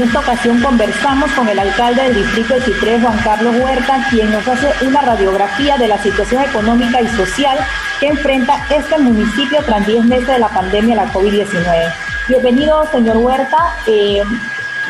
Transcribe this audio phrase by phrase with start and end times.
[0.00, 4.30] En esta ocasión conversamos con el alcalde del distrito de Chitré, Juan Carlos Huerta, quien
[4.30, 7.58] nos hace una radiografía de la situación económica y social
[7.98, 11.92] que enfrenta este municipio tras 10 meses de la pandemia de la COVID-19.
[12.28, 13.58] Bienvenido, señor Huerta.
[13.88, 14.22] Eh,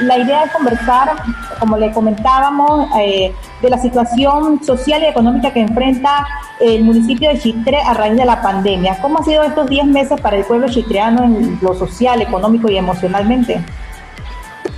[0.02, 1.16] la idea es conversar,
[1.58, 6.26] como le comentábamos, eh, de la situación social y económica que enfrenta
[6.60, 8.98] el municipio de Chitré a raíz de la pandemia.
[9.00, 12.76] ¿Cómo ha sido estos 10 meses para el pueblo chitreano en lo social, económico y
[12.76, 13.64] emocionalmente?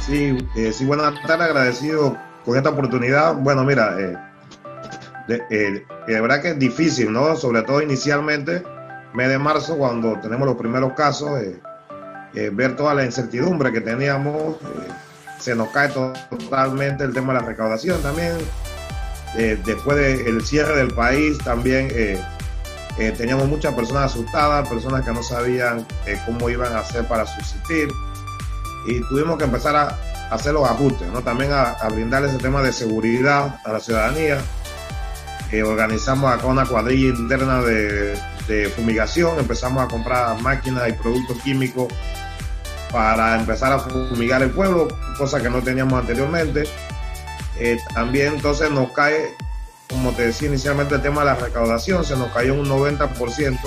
[0.06, 3.34] Sí, eh, sí, buenas tardes, agradecido con esta oportunidad.
[3.34, 4.16] Bueno, mira, eh,
[5.50, 7.36] eh, de, verdad que es difícil, ¿no?
[7.36, 8.62] Sobre todo inicialmente,
[9.12, 11.40] mes de marzo, cuando tenemos los primeros casos,
[12.34, 14.56] eh, ver toda la incertidumbre que teníamos,
[15.38, 18.32] se nos cae totalmente el tema de la recaudación también.
[19.64, 21.88] Después del cierre del país, también
[23.16, 25.86] teníamos muchas personas asustadas, personas que no sabían
[26.26, 27.88] cómo iban a hacer para subsistir
[28.86, 29.98] y tuvimos que empezar a,
[30.30, 31.22] hacer los ajustes, ¿no?
[31.22, 34.38] También a, a brindarle ese tema de seguridad a la ciudadanía.
[35.50, 41.36] Eh, organizamos acá una cuadrilla interna de, de, fumigación, empezamos a comprar máquinas y productos
[41.42, 41.92] químicos
[42.92, 44.86] para empezar a fumigar el pueblo,
[45.18, 46.64] cosa que no teníamos anteriormente.
[47.58, 49.34] Eh, también entonces nos cae,
[49.88, 53.58] como te decía inicialmente, el tema de la recaudación, se nos cayó un 90%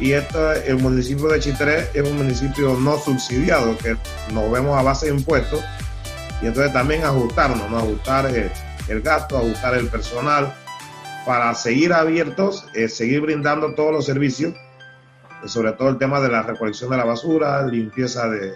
[0.00, 3.96] y esto, el municipio de Chitré es un municipio no subsidiado, que
[4.32, 5.62] nos vemos a base de impuestos,
[6.40, 7.78] y entonces también ajustarnos, ¿no?
[7.78, 8.50] ajustar el,
[8.88, 10.54] el gasto, ajustar el personal,
[11.26, 14.54] para seguir abiertos, eh, seguir brindando todos los servicios,
[15.44, 18.54] sobre todo el tema de la recolección de la basura, limpieza de,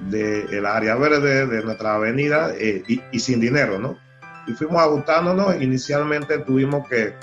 [0.00, 3.98] de, de la área verde, de nuestra avenida, eh, y, y, sin dinero, ¿no?
[4.46, 7.14] Y fuimos ajustándonos, inicialmente tuvimos que,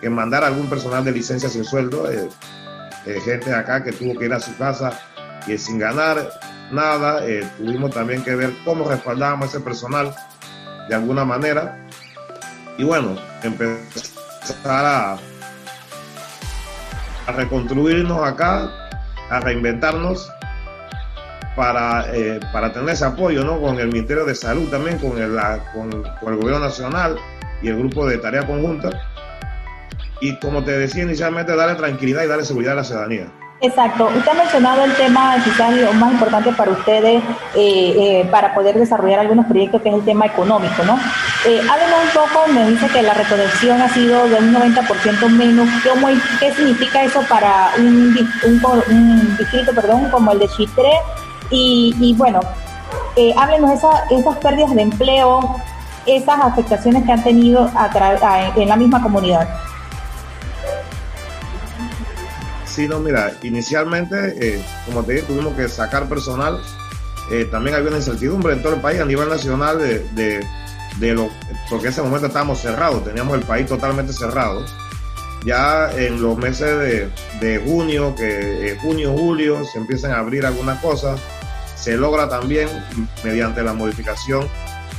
[0.00, 2.28] que mandar algún personal de licencia sin sueldo, eh,
[3.06, 4.92] eh, gente acá que tuvo que ir a su casa
[5.46, 6.30] y sin ganar
[6.70, 7.26] nada.
[7.26, 10.14] Eh, tuvimos también que ver cómo respaldábamos ese personal
[10.88, 11.86] de alguna manera.
[12.78, 15.18] Y bueno, empezar a,
[17.36, 18.68] reconstruirnos acá,
[19.30, 20.30] a reinventarnos
[21.54, 23.60] para, eh, para tener ese apoyo ¿no?
[23.60, 25.38] con el Ministerio de Salud también, con el,
[25.72, 27.16] con el Gobierno Nacional
[27.62, 29.11] y el Grupo de Tarea Conjunta
[30.22, 33.26] y como te decía inicialmente, darle tranquilidad y darle seguridad a la ciudadanía.
[33.60, 34.08] Exacto.
[34.16, 37.22] Usted ha mencionado el tema quizás lo más importante para ustedes
[37.54, 40.98] eh, eh, para poder desarrollar algunos proyectos, que es el tema económico, ¿no?
[41.44, 45.68] Eh, háblenos un poco, me dice que la recolección ha sido de un 90% menos.
[45.88, 48.14] ¿Cómo, ¿Qué significa eso para un
[49.36, 50.92] distrito perdón, como el de Chitré?
[51.50, 52.40] Y, y bueno,
[53.16, 55.56] eh, háblenos esa, esas pérdidas de empleo,
[56.06, 59.48] esas afectaciones que han tenido a a, en la misma comunidad.
[62.74, 66.58] Sí, no, mira, inicialmente, eh, como te dije, tuvimos que sacar personal.
[67.30, 70.46] Eh, también había una incertidumbre en todo el país a nivel nacional de, de,
[70.96, 71.28] de, lo,
[71.68, 74.64] porque en ese momento estábamos cerrados, teníamos el país totalmente cerrado.
[75.44, 80.80] Ya en los meses de, junio, que eh, junio, julio, se empiezan a abrir algunas
[80.80, 81.20] cosas.
[81.76, 82.68] Se logra también,
[83.22, 84.48] mediante la modificación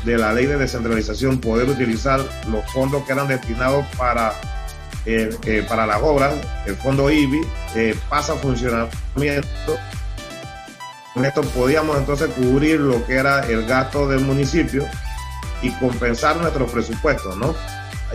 [0.06, 2.20] de la ley de descentralización, poder utilizar
[2.52, 4.34] los fondos que eran destinados para
[5.06, 6.34] eh, eh, para las obras,
[6.66, 7.42] el fondo IBI
[7.76, 9.78] eh, pasa a funcionamiento.
[11.14, 14.86] Con esto podíamos entonces cubrir lo que era el gasto del municipio
[15.62, 17.56] y compensar nuestros presupuestos, ¿no?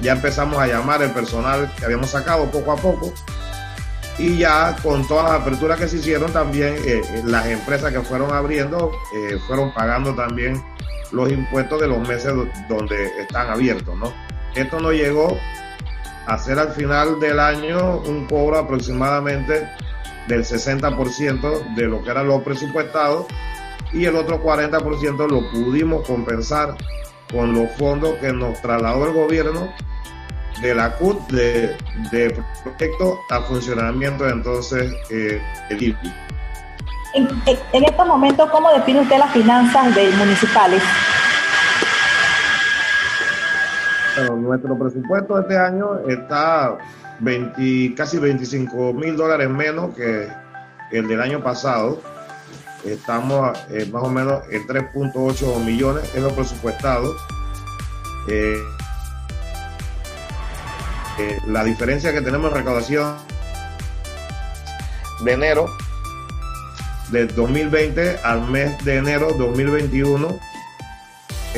[0.03, 3.13] Ya empezamos a llamar el personal que habíamos sacado poco a poco
[4.19, 8.33] y ya con todas las aperturas que se hicieron también eh, las empresas que fueron
[8.33, 10.63] abriendo eh, fueron pagando también
[11.13, 12.33] los impuestos de los meses
[12.69, 14.13] donde están abiertos, ¿no?
[14.55, 15.39] Esto no llegó
[16.29, 19.69] hacer al final del año un cobro aproximadamente
[20.29, 23.27] del 60% de lo que era lo presupuestado
[23.93, 26.77] y el otro 40% lo pudimos compensar
[27.33, 29.73] con los fondos que nos trasladó el gobierno
[30.61, 31.77] de la CUT de,
[32.11, 35.41] de proyecto a funcionamiento entonces eh,
[35.71, 36.13] el IPI.
[37.15, 37.29] En,
[37.73, 40.83] en estos momentos, ¿cómo define usted las finanzas de municipales?
[44.27, 46.79] Nuestro presupuesto este año está
[47.21, 50.29] 20, casi 25 mil dólares menos que
[50.91, 52.01] el del año pasado.
[52.85, 57.17] Estamos eh, más o menos en 3.8 millones, es lo presupuestado.
[58.29, 58.63] Eh,
[61.19, 63.17] eh, la diferencia que tenemos en recaudación
[65.25, 65.67] de enero
[67.11, 70.39] del 2020 al mes de enero 2021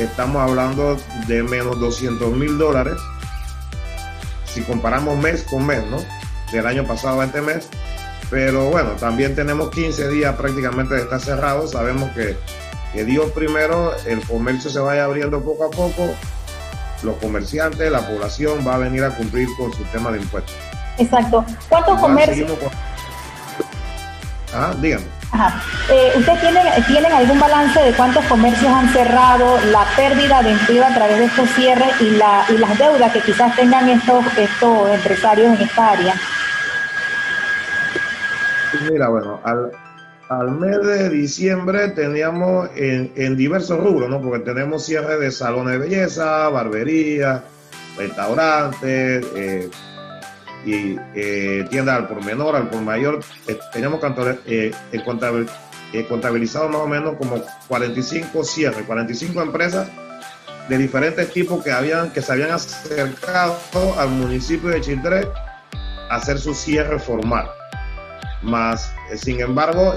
[0.03, 2.95] estamos hablando de menos 200 mil dólares
[4.45, 5.97] si comparamos mes con mes, ¿no?
[6.51, 7.69] Del año pasado a este mes.
[8.29, 11.67] Pero bueno, también tenemos 15 días prácticamente de estar cerrado.
[11.67, 12.37] Sabemos que
[12.93, 16.13] que Dios primero, el comercio se vaya abriendo poco a poco,
[17.03, 20.55] los comerciantes, la población va a venir a cumplir con su tema de impuestos.
[20.97, 21.45] Exacto.
[21.69, 22.51] ¿Cuántos comercios?
[24.53, 25.05] Ah, dígame.
[25.31, 25.61] Ajá.
[25.89, 30.85] Eh, ¿Ustedes tienen, tienen algún balance de cuántos comercios han cerrado, la pérdida de empleo
[30.85, 34.89] a través de estos cierres y, la, y las deudas que quizás tengan estos, estos
[34.89, 36.15] empresarios en esta área?
[38.89, 39.71] Mira, bueno, al,
[40.29, 44.21] al mes de diciembre teníamos en, en, diversos rubros, ¿no?
[44.21, 47.43] Porque tenemos cierre de salones de belleza, barbería,
[47.97, 49.69] restaurantes, eh,
[50.65, 53.19] y eh, tiendas al por menor, al por mayor.
[53.47, 53.99] Eh, teníamos
[54.45, 59.87] eh, eh, contabilizado más o menos como 45 cierres, 45 empresas
[60.69, 63.57] de diferentes tipos que, habían, que se habían acercado
[63.97, 65.27] al municipio de Chitré
[66.09, 67.49] a hacer su cierre formal.
[68.41, 69.93] Más, sin embargo,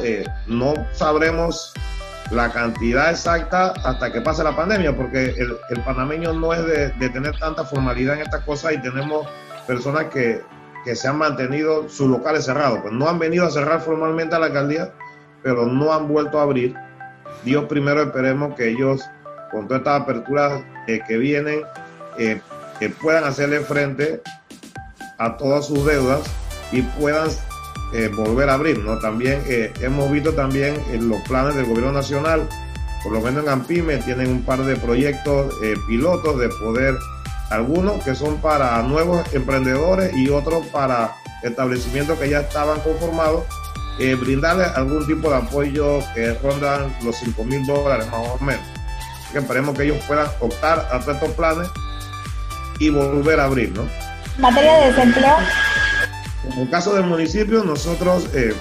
[0.46, 1.72] no sabremos
[2.30, 6.64] la cantidad exacta hasta que pase la pandemia, porque el, panameño no es
[6.98, 9.26] de, tener tanta formalidad en estas cosas y tenemos
[9.66, 10.42] personas que,
[10.84, 12.80] que se han mantenido sus locales cerrados.
[12.82, 14.92] Pues no han venido a cerrar formalmente a la alcaldía,
[15.42, 16.74] pero no han vuelto a abrir.
[17.44, 19.02] Dios primero esperemos que ellos,
[19.50, 21.62] con todas estas aperturas eh, que vienen,
[22.18, 22.40] eh,
[22.78, 24.22] que puedan hacerle frente
[25.18, 26.22] a todas sus deudas
[26.72, 27.28] y puedan
[27.94, 28.78] eh, volver a abrir.
[28.78, 28.98] ¿no?
[28.98, 29.42] También
[29.80, 32.48] hemos visto también en los planes del gobierno nacional,
[33.02, 35.54] por lo menos en Ampime, tienen un par de proyectos
[35.86, 36.94] pilotos de poder
[37.50, 43.44] algunos que son para nuevos emprendedores y otros para establecimientos que ya estaban conformados,
[43.98, 48.64] eh, brindarles algún tipo de apoyo que rondan los 5 mil dólares más o menos.
[49.30, 51.68] Que esperemos que ellos puedan optar a estos planes
[52.78, 53.88] y volver a abrir, ¿no?
[54.38, 55.36] Materia de desempleo.
[56.50, 58.54] En el caso del municipio, nosotros eh,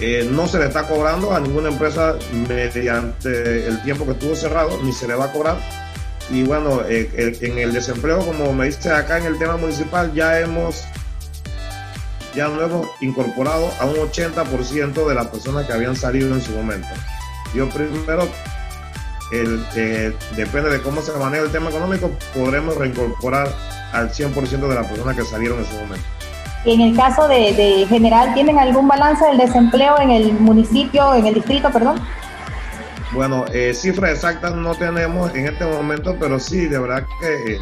[0.00, 2.16] eh, no se le está cobrando a ninguna empresa
[2.48, 5.83] mediante el tiempo que estuvo cerrado, ni se le va a cobrar
[6.30, 10.40] y bueno, eh, en el desempleo, como me dice acá en el tema municipal, ya
[10.40, 10.84] hemos,
[12.34, 16.52] ya no hemos incorporado a un 80% de las personas que habían salido en su
[16.52, 16.88] momento.
[17.54, 18.28] Yo primero,
[19.32, 23.48] el, eh, depende de cómo se maneja el tema económico, podremos reincorporar
[23.92, 26.06] al 100% de las personas que salieron en su momento.
[26.64, 31.26] En el caso de, de general, ¿tienen algún balance del desempleo en el municipio, en
[31.26, 32.00] el distrito, perdón?
[33.12, 37.58] Bueno, eh, cifras exactas no tenemos en este momento, pero sí, de verdad que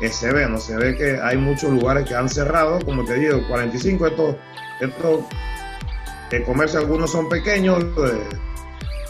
[0.00, 0.58] eh, se ve, ¿no?
[0.58, 4.36] Se ve que hay muchos lugares que han cerrado, como te digo, 45, estos,
[4.80, 5.24] estos
[6.30, 7.84] eh, comercios, algunos son pequeños,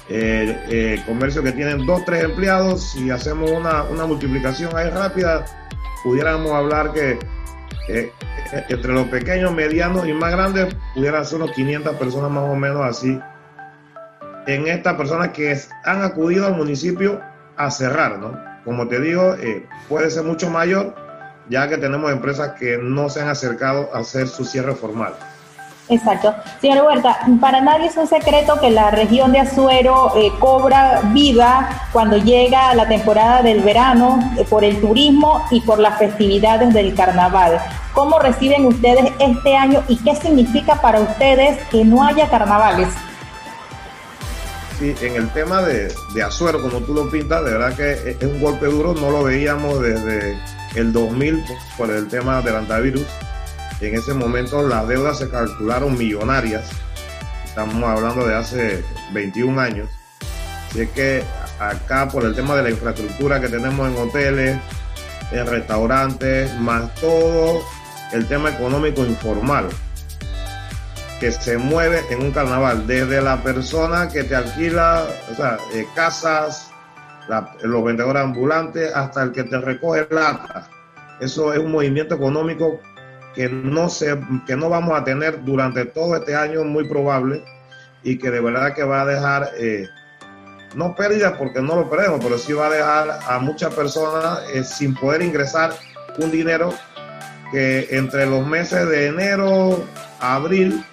[0.09, 5.45] eh, comercios que tienen dos, tres empleados, si hacemos una, una multiplicación ahí rápida,
[6.03, 7.19] pudiéramos hablar que
[8.69, 12.83] entre los pequeños, medianos y más grandes, pudieran ser unos 500 personas más o menos
[12.85, 13.19] así
[14.49, 17.21] en estas personas que han acudido al municipio
[17.57, 18.33] a cerrar, ¿no?
[18.65, 20.95] Como te digo, eh, puede ser mucho mayor,
[21.51, 25.13] ya que tenemos empresas que no se han acercado a hacer su cierre formal.
[25.91, 26.35] Exacto.
[26.61, 31.69] Señor Huerta, para nadie es un secreto que la región de Azuero eh, cobra vida
[31.93, 36.95] cuando llega la temporada del verano eh, por el turismo y por las festividades del
[36.95, 37.61] carnaval.
[37.93, 42.89] ¿Cómo reciben ustedes este año y qué significa para ustedes que no haya carnavales?
[44.81, 48.41] En el tema de, de Azuero, como tú lo pintas, de verdad que es un
[48.41, 50.39] golpe duro, no lo veíamos desde
[50.77, 51.45] el 2000
[51.77, 53.05] por el tema del antivirus.
[53.81, 56.71] En ese momento las deudas se calcularon millonarias,
[57.45, 59.89] estamos hablando de hace 21 años.
[60.69, 61.25] Así es que
[61.59, 64.59] acá por el tema de la infraestructura que tenemos en hoteles,
[65.33, 67.63] en restaurantes, más todo
[68.13, 69.69] el tema económico informal
[71.21, 75.87] que se mueve en un carnaval, desde la persona que te alquila, o sea, eh,
[75.95, 76.71] casas,
[77.63, 80.69] los vendedores ambulantes, hasta el que te recoge lata.
[81.21, 82.81] Eso es un movimiento económico
[83.35, 87.45] que no, se, que no vamos a tener durante todo este año, muy probable,
[88.03, 89.89] y que de verdad que va a dejar, eh,
[90.77, 94.63] no pérdidas porque no lo perdemos, pero sí va a dejar a muchas personas eh,
[94.63, 95.73] sin poder ingresar
[96.19, 96.73] un dinero
[97.51, 99.85] que entre los meses de enero
[100.21, 100.85] a abril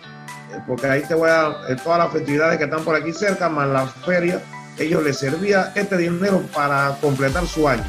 [0.67, 3.67] porque ahí te voy a eh, todas las festividades que están por aquí cerca, más
[3.67, 4.41] la feria,
[4.77, 7.83] ellos les servía este dinero para completar su año.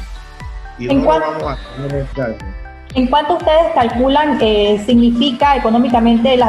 [0.79, 1.59] Y ¿En, cuánto, vamos
[1.93, 2.37] a este
[2.93, 6.39] ¿En cuánto ustedes calculan eh, significa económicamente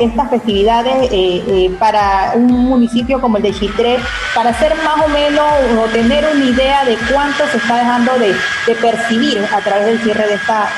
[0.00, 3.98] estas festividades eh, para un municipio como el de Chitré,
[4.34, 5.44] para hacer más o menos
[5.78, 8.34] o tener una idea de cuánto se está dejando de,
[8.80, 10.70] percibir a través del cierre de estas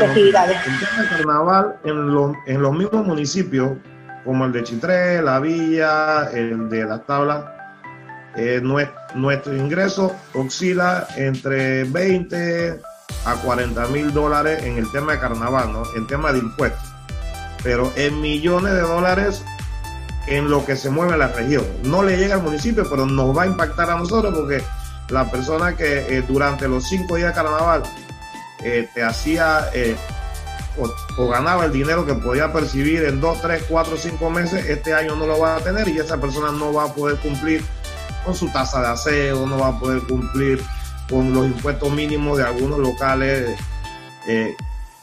[0.00, 0.56] festividades?
[0.66, 3.72] El tema del carnaval en, en los mismos municipios
[4.26, 7.44] como el de Chitré, la Villa, el de las tablas,
[8.36, 8.60] eh,
[9.14, 12.80] nuestro ingreso oscila entre 20
[13.24, 15.84] a 40 mil dólares en el tema de carnaval, ¿no?
[15.96, 16.92] En tema de impuestos.
[17.62, 19.42] Pero en millones de dólares
[20.26, 21.64] en lo que se mueve la región.
[21.84, 24.62] No le llega al municipio, pero nos va a impactar a nosotros porque
[25.08, 27.84] la persona que eh, durante los cinco días de carnaval
[28.62, 29.70] eh, te hacía
[30.78, 35.16] o, ganaba el dinero que podía percibir en dos, tres, cuatro, cinco meses, este año
[35.16, 37.64] no lo va a tener y esa persona no va a poder cumplir
[38.24, 40.62] con su tasa de aseo, no va a poder cumplir
[41.08, 43.58] con los impuestos mínimos de algunos locales
[44.26, 44.56] eh,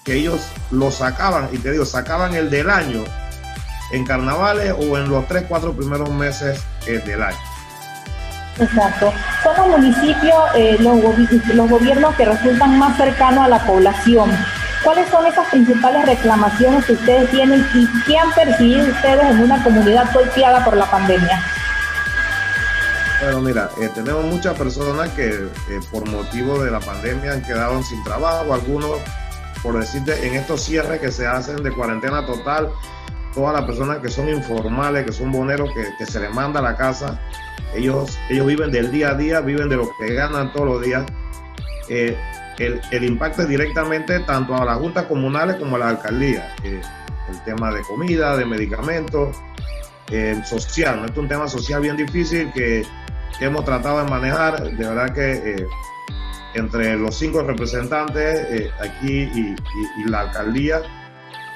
[0.04, 3.04] que ellos lo sacaban, y te digo, sacaban el del año
[3.94, 7.38] en carnavales o en los tres, cuatro primeros meses eh, del año.
[8.60, 9.12] Exacto.
[9.44, 11.00] Son los municipios, eh, los,
[11.56, 14.32] los gobiernos que resultan más cercanos a la población.
[14.84, 19.64] ¿Cuáles son esas principales reclamaciones que ustedes tienen y qué han percibido ustedes en una
[19.64, 21.42] comunidad golpeada por la pandemia?
[23.22, 27.82] Bueno, mira, eh, tenemos muchas personas que eh, por motivo de la pandemia han quedado
[27.82, 29.00] sin trabajo, algunos,
[29.62, 32.70] por decirte, en estos cierres que se hacen de cuarentena total,
[33.34, 36.76] todas las personas que son informales, que son boneros, que, se les manda a la
[36.76, 37.22] casa,
[37.74, 41.06] ellos, ellos viven del día a día, viven de lo que ganan todos los días.
[41.88, 42.18] Eh,
[42.58, 46.56] el, impacto es directamente tanto a las juntas comunales como a la alcaldía.
[46.64, 49.36] el tema de comida, de medicamentos,
[50.46, 51.06] social, ¿no?
[51.08, 52.86] es un tema social bien difícil que
[53.40, 54.62] hemos tratado de manejar.
[54.62, 55.68] De verdad que eh,
[56.54, 59.56] entre los cinco representantes eh, aquí y,
[60.10, 60.82] la alcaldía,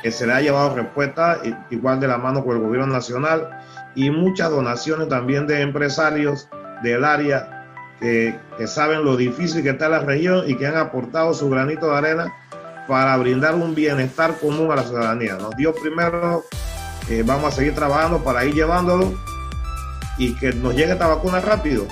[0.01, 1.39] que se le ha llevado respuesta
[1.69, 3.49] igual de la mano con el gobierno nacional
[3.95, 6.49] y muchas donaciones también de empresarios
[6.83, 7.56] del área
[7.99, 11.97] que, saben lo difícil que está la región y que han aportado su granito de
[11.97, 12.33] arena
[12.87, 15.35] para brindar un bienestar común a la ciudadanía.
[15.35, 16.45] Nos dio primero,
[17.09, 19.13] eh, vamos a seguir trabajando para ir llevándolo
[20.17, 21.87] y que nos llegue esta vacuna rápido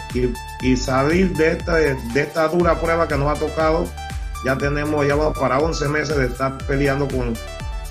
[0.62, 3.86] y, salir de esta, de esta dura prueba que nos ha tocado.
[4.44, 7.36] Ya tenemos, ya para 11 meses de estar peleando con,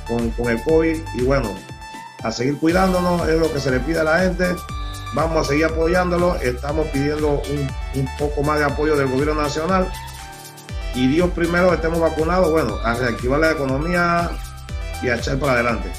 [0.07, 1.55] con, el COVID y bueno,
[2.23, 4.47] a seguir cuidándonos es lo que se le pide a la gente.
[5.15, 6.37] Vamos a seguir apoyándolo.
[6.37, 9.89] Estamos pidiendo un, un poco más de apoyo del gobierno nacional.
[10.95, 14.31] Y Dios primero estemos vacunados, bueno, a reactivar la economía
[15.03, 15.91] y a echar para adelante.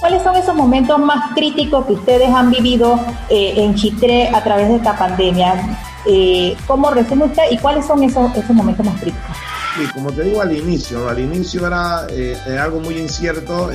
[0.00, 4.68] ¿Cuáles son esos momentos más críticos que ustedes han vivido eh, en Chitré a través
[4.68, 5.78] de esta pandemia?
[6.06, 9.36] Eh, ¿Cómo resume usted y cuáles son esos, esos momentos más críticos?
[9.76, 13.70] Sí, como te digo al inicio, al inicio era eh, algo muy incierto,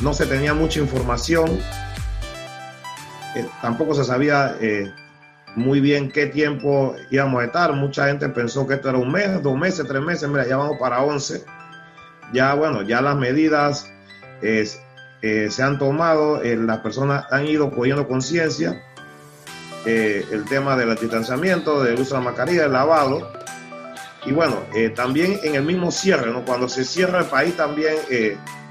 [0.00, 1.58] no se tenía mucha información,
[3.60, 4.56] tampoco se sabía
[5.54, 9.42] muy bien qué tiempo íbamos a estar, mucha gente pensó que esto era un mes,
[9.42, 11.44] dos meses, tres meses, mira, ya vamos para once.
[12.32, 13.90] ya bueno, ya las medidas
[14.42, 18.82] eh, se han tomado, eh, las personas han ido cogiendo conciencia,
[19.84, 23.30] eh, el tema del distanciamiento, del uso de la mascarilla, el lavado.
[24.24, 24.56] Y bueno,
[24.94, 26.44] también en el mismo cierre, ¿no?
[26.44, 27.96] cuando se cierra el país también,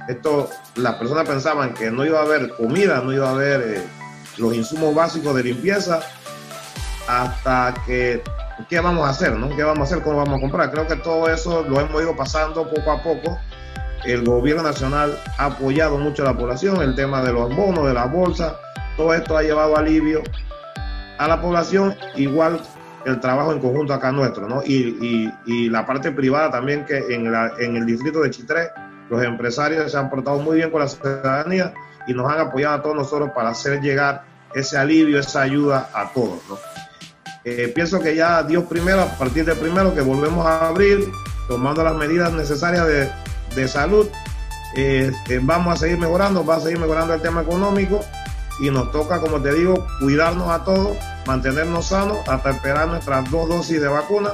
[0.08, 3.84] esto, las personas pensaban que no iba a haber comida, no iba a haber
[4.38, 6.02] los insumos básicos de limpieza,
[7.08, 8.22] hasta que,
[8.70, 9.34] ¿qué vamos a hacer?
[9.34, 9.56] ¿no?
[9.56, 10.04] ¿Qué vamos a hacer?
[10.04, 10.72] ¿Cómo vamos a comprar?
[10.72, 13.40] Creo que todo eso lo hemos ido pasando poco a poco
[14.06, 17.94] el gobierno nacional ha apoyado mucho a la población, el tema de los bonos, de
[17.94, 18.54] las bolsas,
[18.98, 20.22] todo esto ha llevado alivio
[21.18, 22.60] a la población, igual
[23.06, 24.62] el trabajo en conjunto acá nuestro, ¿no?
[24.64, 25.32] Y,
[25.70, 28.70] la parte privada también, que en, la, en el distrito de Chitré,
[29.10, 31.74] los empresarios se han portado muy bien con la ciudadanía
[32.08, 36.12] y nos han apoyado a todos nosotros para hacer llegar ese alivio, esa ayuda a
[36.12, 36.58] todos, ¿no?
[37.43, 41.12] Eh, pienso que ya Dios primero, a partir del primero que volvemos a abrir,
[41.48, 43.10] tomando las medidas necesarias de
[43.55, 44.08] de salud.
[44.75, 48.01] Eh, eh, vamos a seguir mejorando, va a seguir mejorando el tema económico
[48.60, 53.50] y nos toca, como te digo, cuidarnos a todos, mantenernos sanos hasta esperar nuestras dos
[53.50, 54.31] dosis de vacuna.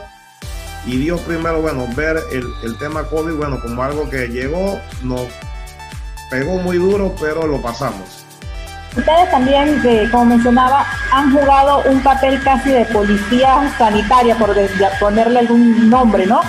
[0.85, 5.21] Y Dios primero, bueno, ver el, tema COVID, bueno, como algo que llegó, nos
[6.29, 8.25] pegó muy duro, pero lo pasamos.
[8.95, 9.81] Ustedes también,
[10.11, 14.55] como mencionaba, han jugado un papel casi de policía sanitaria, por
[14.99, 16.41] ponerle algún nombre, ¿no?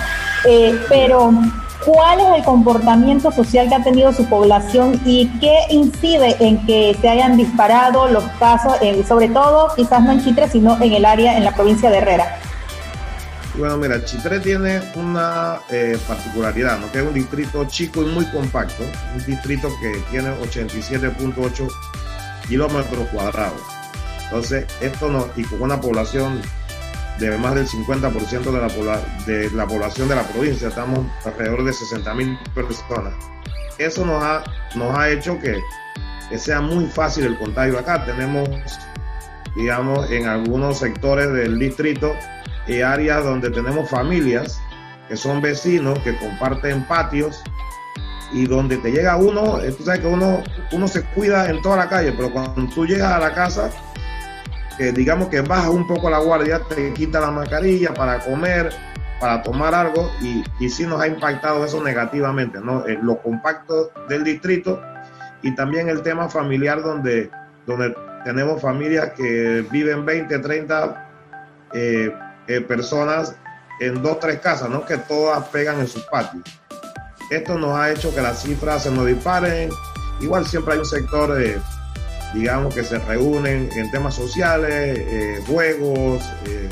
[0.45, 1.31] Eh, pero
[1.85, 6.95] ¿Cuál es el comportamiento social que ha tenido su población y qué incide en que
[6.99, 11.05] se hayan disparado los casos, eh, sobre todo quizás no en Chitre, sino en el
[11.05, 12.37] área, en la provincia de Herrera?
[13.59, 16.89] Bueno, mira, Chitre tiene una eh, particularidad, ¿no?
[16.93, 21.67] que es un distrito chico y muy compacto, un distrito que tiene 87.8
[22.47, 23.61] kilómetros cuadrados.
[24.23, 26.41] Entonces, esto no, y con una población
[27.19, 28.43] de más del 50%
[29.25, 33.13] de la, población de la provincia, estamos alrededor de 60 mil personas.
[33.77, 34.41] Eso nos ha,
[34.75, 35.59] nos ha hecho que,
[36.37, 38.05] sea muy fácil el contagio acá.
[38.05, 38.47] Tenemos
[39.55, 42.15] digamos, en algunos sectores del distrito
[42.83, 44.59] áreas donde tenemos familias
[45.07, 47.43] que son vecinos, que comparten patios
[48.31, 51.77] y donde te llega uno, eh, tú sabes que uno, uno se cuida en toda
[51.77, 53.71] la calle, pero cuando tú llegas a la casa,
[54.93, 58.71] digamos que bajas un poco la guardia, te quita la mascarilla para comer,
[59.19, 62.87] para tomar algo, y, y sí nos ha impactado eso negativamente, ¿no?
[62.87, 64.81] Eh, los compactos del distrito
[65.41, 67.29] y también el tema familiar donde,
[67.65, 71.09] donde tenemos familias que viven 20, 30
[71.73, 72.13] eh,
[72.67, 73.35] personas
[73.79, 74.85] en dos, tres casas, ¿no?
[74.85, 76.43] Que todas pegan en sus patios.
[77.29, 79.69] Esto nos ha hecho que las cifras se nos disparen.
[80.19, 81.59] Igual siempre hay un sector, de,
[82.33, 86.69] digamos, que se reúnen en temas sociales, eh, juegos, eh,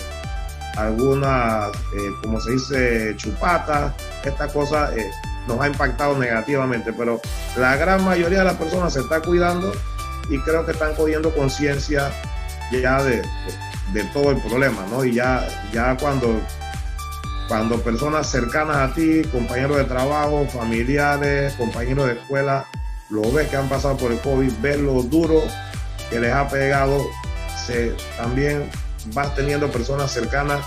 [0.76, 3.94] algunas, eh, como se dice, chupatas.
[4.24, 4.92] Esta cosa
[5.48, 7.22] nos ha impactado negativamente, pero
[7.56, 9.72] la gran mayoría de las personas se está cuidando
[10.30, 12.12] y creo que están cogiendo conciencia
[12.72, 13.22] ya de,
[14.14, 15.04] todo el problema, ¿no?
[15.04, 16.40] Y ya, ya cuando
[17.48, 22.66] cuando personas cercanas a ti, compañeros de trabajo, familiares, compañeros de escuela,
[23.10, 25.42] lo ves que han pasado por el COVID, ves lo duro
[26.10, 27.06] que les ha pegado,
[27.66, 28.70] se, también
[29.14, 30.60] vas teniendo personas cercanas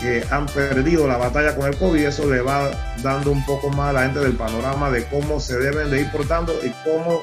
[0.00, 2.70] que han perdido la batalla con el COVID eso le va
[3.02, 6.10] dando un poco más a la gente del panorama de cómo se deben de ir
[6.10, 7.22] portando y cómo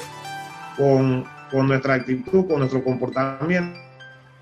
[0.75, 3.79] con, con nuestra actitud, con nuestro comportamiento,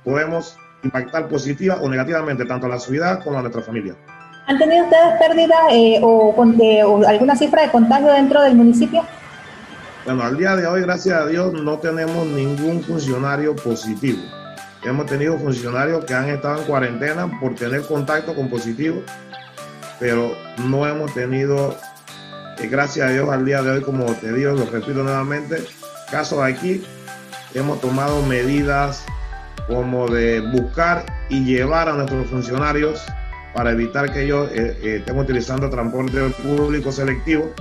[0.04, 3.96] podemos impactar positiva o negativamente tanto a la ciudad como a nuestra familia.
[4.48, 6.36] ¿Han tenido ustedes pérdidas eh, o,
[7.08, 9.06] alguna cifra de contagio dentro del municipio?
[10.06, 14.20] Bueno, al día de hoy, gracias a Dios, no tenemos ningún funcionario positivo.
[14.84, 19.04] Hemos tenido funcionarios que han estado en cuarentena por tener contacto con positivos,
[20.00, 20.36] pero
[20.68, 21.78] no hemos tenido,
[22.58, 25.64] eh, gracias a Dios, al día de hoy, como te digo, lo repito nuevamente,
[26.10, 26.84] casos aquí,
[27.54, 29.06] hemos tomado medidas
[29.68, 33.06] como de buscar y llevar a nuestros funcionarios
[33.54, 37.52] para evitar que ellos eh, eh, estén utilizando transporte público selectivo.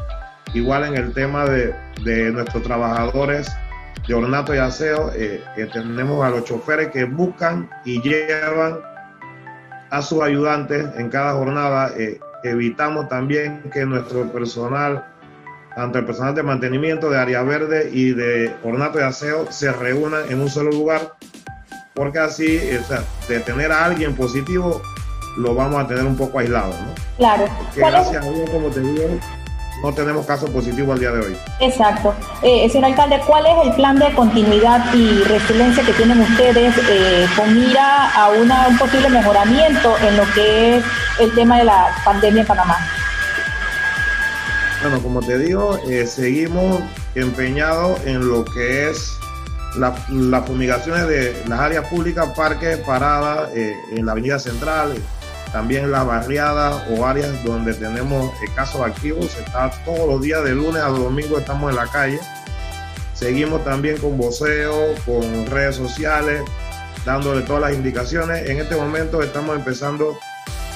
[0.55, 3.51] Igual en el tema de, de nuestros trabajadores
[4.07, 8.79] de ornato y aseo, eh, tenemos a los choferes que buscan y llevan
[9.91, 11.93] a sus ayudantes en cada jornada.
[12.43, 15.05] evitamos también que nuestro personal,
[15.77, 20.23] tanto el personal de mantenimiento de área verde y de ornato y aseo, se reúnan
[20.31, 21.13] en un solo lugar,
[21.95, 22.59] porque así,
[23.29, 24.81] de tener a alguien positivo,
[25.37, 26.95] lo vamos a tener un poco aislado, ¿no?
[27.17, 27.45] Claro.
[27.75, 29.09] gracias a Dios, como te digo,
[29.83, 31.37] no tenemos casos positivos al día de hoy.
[31.61, 32.15] Exacto.
[32.43, 37.27] Eh, señor alcalde, ¿cuál es el plan de continuidad y resiliencia que tienen ustedes eh,
[37.37, 40.85] con mira a una, un posible mejoramiento en lo que es
[41.19, 42.77] el tema de la pandemia en Panamá?
[44.83, 46.81] Bueno, como te digo, eh, seguimos
[47.15, 49.20] empeñados en lo que es
[49.77, 54.95] las fumigaciones de las áreas públicas, parques, paradas eh, en la avenida central,
[55.53, 59.37] también las barriadas o áreas donde tenemos casos activos.
[59.37, 62.21] Está todos los días de lunes a domingo estamos en la calle.
[63.15, 66.43] Seguimos también con voceo, con redes sociales,
[67.05, 68.49] dándole todas las indicaciones.
[68.49, 70.19] En este momento estamos empezando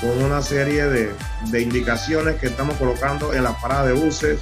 [0.00, 1.10] con una serie de,
[1.50, 4.40] de indicaciones que estamos colocando en las paradas de buses.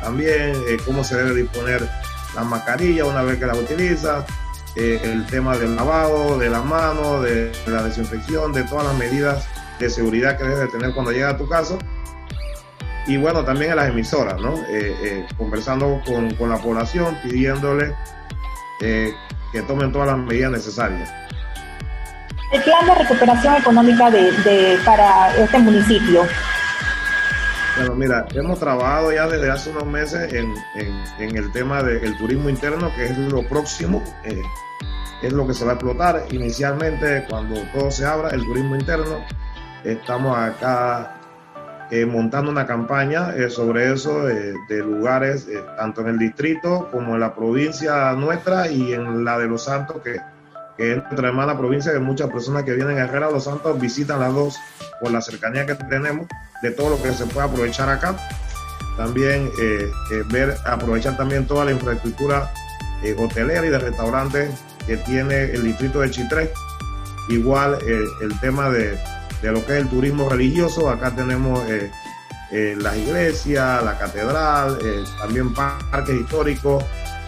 [0.00, 1.86] También eh, cómo se debe disponer
[2.34, 4.24] la mascarilla una vez que la utiliza,
[4.74, 9.46] eh, el tema del lavado de las manos, de, la desinfección, de todas las medidas
[9.78, 11.76] de seguridad que debes tener cuando llega a tu casa.
[13.06, 14.54] Y bueno, también en las emisoras, ¿no?
[14.68, 17.94] Eh, eh, conversando con, con, la población, pidiéndole
[18.78, 21.12] que tomen todas las medidas necesarias.
[22.52, 26.26] El plan de recuperación económica de, de, para este municipio,
[27.76, 30.54] bueno, mira, hemos trabajado ya desde hace unos meses en,
[31.18, 34.42] en, el tema del turismo interno, que es lo próximo, eh,
[35.22, 36.24] es lo que se va a explotar.
[36.30, 39.24] Inicialmente, cuando todo se abra, el turismo interno,
[39.84, 41.18] estamos acá
[41.90, 47.20] eh, montando una campaña eh, sobre eso, de lugares, tanto en el distrito como en
[47.20, 50.18] la provincia nuestra y en la de Los Santos, que,
[50.82, 54.18] que es nuestra hermana provincia, que muchas personas que vienen a Herrera Los Santos visitan
[54.18, 54.58] las dos
[55.00, 56.26] por la cercanía que tenemos
[56.60, 58.16] de todo lo que se puede aprovechar acá.
[58.96, 62.52] También eh, eh, ver, aprovechar también toda la infraestructura
[63.04, 64.50] eh, hotelera y de restaurantes
[64.84, 66.52] que tiene el distrito de Chitré.
[67.28, 68.98] Igual el tema de,
[69.40, 71.62] de, lo que es el turismo religioso, acá tenemos
[72.50, 74.76] las iglesias, la catedral,
[75.20, 76.84] también parques históricos,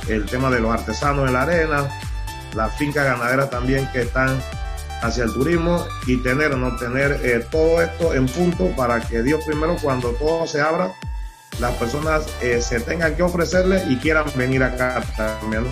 [0.08, 1.88] el tema de los artesanos en la arena,
[2.54, 4.40] las fincas ganaderas también que están
[5.02, 9.44] hacia el turismo y tener, no tener eh, todo esto en punto para que Dios
[9.44, 10.92] primero cuando todo se abra,
[11.60, 15.66] las personas eh, se tengan que ofrecerle y quieran venir acá también.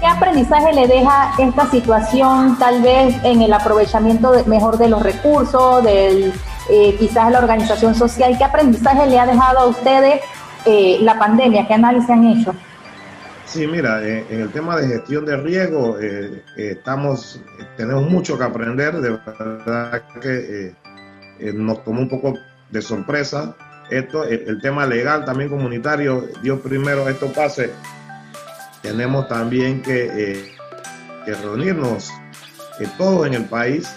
[0.00, 5.82] ¿Qué aprendizaje le deja esta situación tal vez en el aprovechamiento mejor de los recursos,
[5.82, 6.34] del,
[6.68, 8.36] eh, quizás la organización social?
[8.36, 10.20] ¿Qué aprendizaje le ha dejado a ustedes
[11.00, 11.66] la pandemia?
[11.66, 12.52] ¿Qué análisis han hecho?
[13.56, 15.98] Sí, mira, eh, en el tema de gestión de riesgo
[16.56, 17.40] estamos,
[17.78, 20.74] tenemos mucho que aprender, de verdad que
[21.54, 22.34] nos tomó un poco
[22.70, 23.56] de sorpresa
[23.90, 27.70] esto, el, tema legal también comunitario, Dios primero esto pase.
[28.82, 32.10] Tenemos también que, eh, reunirnos
[32.80, 33.88] eh, todos en el país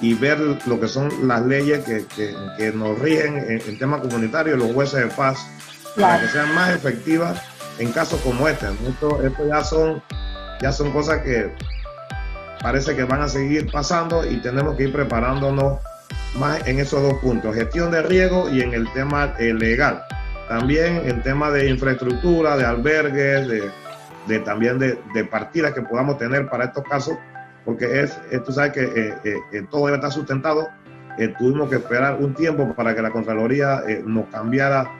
[0.00, 5.00] y ver lo que son las leyes que, nos rigen en, tema comunitario, los jueces
[5.00, 5.46] de paz,
[5.94, 7.40] para que sean más efectivas
[7.78, 8.66] en casos como este.
[8.88, 10.02] Esto, ya son
[10.60, 11.50] ya son cosas que
[12.62, 15.78] parece que van a seguir pasando y tenemos que ir preparándonos
[16.38, 20.02] más en esos dos puntos, gestión de riesgo y en el tema eh, legal.
[20.48, 23.48] También en tema de infraestructura, de albergues,
[24.26, 27.16] de, también de, partidas que podamos tener para estos casos,
[27.64, 30.68] porque es, tú sabes que eh, eh, eh, todo debe estar sustentado.
[31.38, 34.90] tuvimos que esperar un tiempo para que la Contraloría nos cambiara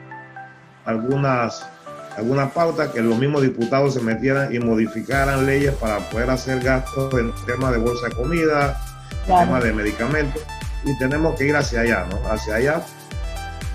[0.85, 1.69] algunas,
[2.17, 7.13] algunas pautas, que los mismos diputados se metieran y modificaran leyes para poder hacer gastos
[7.13, 8.79] en tema de bolsa de comida,
[9.27, 10.41] en tema de medicamentos,
[10.85, 12.19] y tenemos que ir hacia allá, ¿no?
[12.29, 12.81] Hacia allá.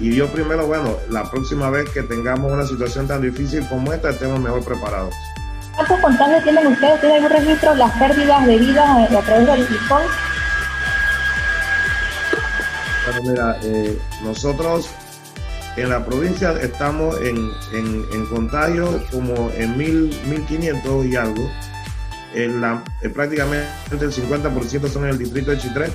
[0.01, 4.11] Y yo primero, bueno, la próxima vez que tengamos una situación tan difícil como esta,
[4.11, 5.14] estemos mejor preparados.
[5.74, 7.01] ¿Cuántos contagios tienen ustedes?
[7.01, 10.05] ¿Tienen algún registro las pérdidas de vida a través del COVID?
[13.07, 14.90] Bueno, mira, eh, nosotros
[15.76, 21.50] en la provincia estamos en, en, contagios como en mil, 1500 y algo.
[22.35, 25.90] En la, eh, prácticamente el 50% son en el distrito de Chitré.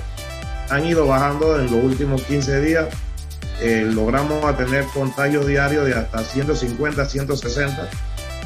[0.70, 2.86] Han ido bajando en los últimos 15 días.
[3.60, 7.88] Eh, logramos tener contagios diarios de hasta 150, 160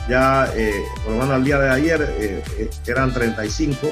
[0.08, 3.90] ya eh, por lo menos al día de ayer eh, eh, eran 35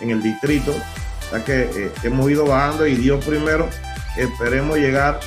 [0.00, 3.68] en el distrito, o sea que hemos ido bajando y Dios primero,
[4.16, 5.18] esperemos llegar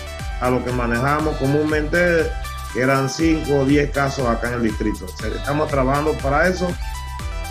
[0.41, 2.29] a lo que manejamos comúnmente,
[2.73, 5.05] que eran 5 o 10 casos acá en el distrito.
[5.23, 6.67] estamos trabajando para eso,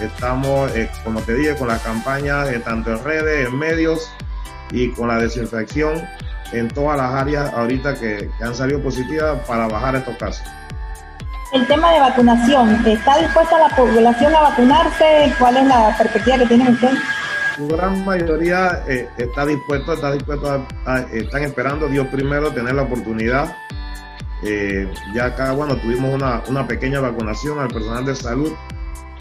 [0.00, 0.70] estamos,
[1.04, 4.10] como te dije, con las campañas tanto en redes, en medios
[4.72, 6.02] y con la desinfección
[6.52, 10.46] en todas las áreas ahorita que han salido positivas para bajar estos casos.
[11.52, 15.34] El tema de vacunación, ¿está dispuesta la población a vacunarse?
[15.38, 16.98] ¿Cuál es la perspectiva que tienen ustedes?
[17.60, 22.84] Su gran mayoría eh, está dispuesto, está dispuesto a, están esperando Dios primero tener la
[22.84, 23.54] oportunidad.
[24.42, 28.50] Eh, ya acá, bueno, tuvimos una, una, pequeña vacunación al personal de salud.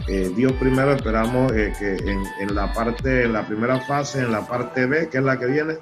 [0.07, 4.47] Eh, Dios primero esperamos que en, en, la parte, en la primera fase, en la
[4.47, 5.77] parte B, que es la que viene,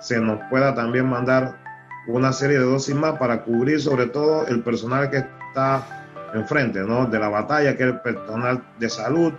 [0.00, 1.58] se nos pueda también mandar
[2.06, 7.06] una serie de dosis más para cubrir sobre todo el personal que está enfrente ¿no?
[7.06, 9.32] de la batalla, que es el personal de salud,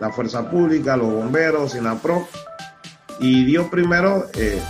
[0.00, 2.26] la fuerza pública, los bomberos, SINAPRO.
[3.20, 4.60] Y Dios primero eh,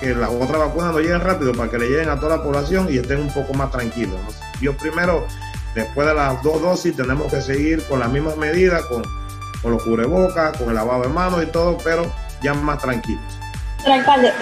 [0.00, 2.88] que las otras vacunas no lleguen rápido para que le lleguen a toda la población
[2.90, 4.18] y estén un poco más tranquilos.
[4.60, 5.26] Dios primero,
[5.74, 9.02] después de las dos dosis, tenemos que seguir con las mismas medidas, con,
[9.62, 12.10] con los cubrebocas, con el lavado de manos y todo, pero
[12.42, 13.22] ya más tranquilos.
[13.92, 14.32] Alcalde,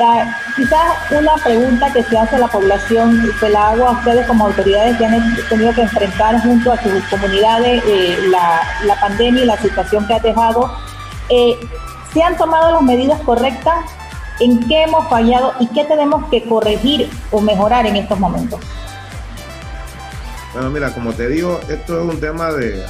[0.57, 4.46] quizás una pregunta que se hace a la población, se la hago a ustedes como
[4.46, 9.57] autoridades que han tenido que enfrentar junto a sus comunidades eh, la, pandemia y la
[9.59, 10.72] situación que ha dejado.
[11.28, 11.59] Eh,
[12.12, 13.76] ¿Se han tomado las medidas correctas?
[14.40, 18.61] ¿En qué hemos fallado y qué tenemos que corregir o mejorar en estos momentos?
[20.52, 22.85] Bueno, mira, como te digo, esto es un tema de,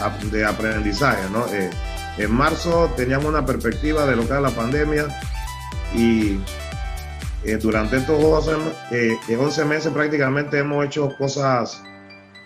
[0.45, 1.47] aprendizaje, ¿no?
[1.47, 1.71] Eh,
[2.19, 5.07] en marzo teníamos una perspectiva de lo que era la pandemia,
[5.95, 6.41] y
[7.45, 8.53] eh, durante estos 11,
[8.93, 11.83] eh, meses prácticamente hemos hecho cosas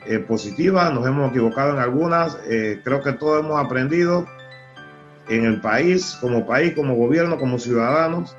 [0.06, 2.36] eh, positivas, nos hemos equivocado en algunas,
[2.84, 4.26] creo que todos hemos aprendido
[5.28, 8.34] en el país, como país, como gobierno, como ciudadanos.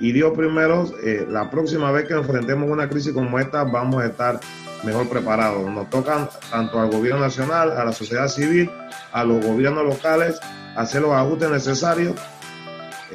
[0.00, 0.90] Y Dios primero,
[1.28, 4.40] la próxima vez que enfrentemos una crisis como esta, vamos a estar
[4.82, 5.70] mejor preparados.
[5.70, 8.68] Nos tocan tanto al gobierno nacional, a la sociedad civil,
[9.12, 10.40] a los gobiernos locales,
[10.74, 12.16] hacer los ajustes necesarios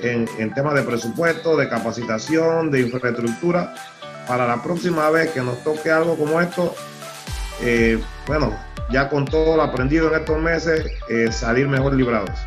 [0.02, 3.74] en, temas de presupuesto, de capacitación, de infraestructura,
[4.28, 6.76] para la próxima vez que nos toque algo como esto,
[7.62, 8.54] eh, bueno,
[8.92, 12.40] ya con todo lo aprendido en estos meses, eh, salir mejor librados.